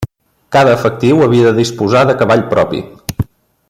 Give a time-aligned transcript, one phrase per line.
[0.55, 2.85] Cada efectiu havia de disposar de cavall propi.